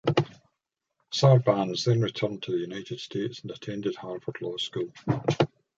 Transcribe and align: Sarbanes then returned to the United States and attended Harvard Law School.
Sarbanes 1.13 1.85
then 1.85 2.01
returned 2.01 2.41
to 2.41 2.51
the 2.51 2.57
United 2.57 2.99
States 2.99 3.41
and 3.43 3.51
attended 3.51 3.95
Harvard 3.97 4.37
Law 4.41 4.57
School. 4.57 4.91